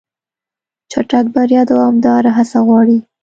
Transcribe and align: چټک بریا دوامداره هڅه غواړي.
چټک 0.91 1.25
بریا 1.35 1.61
دوامداره 1.71 2.31
هڅه 2.37 2.59
غواړي. 2.67 2.97